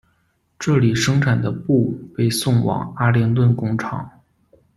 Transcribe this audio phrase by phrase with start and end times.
[0.57, 4.09] 这里生产的布被送往阿灵顿工厂。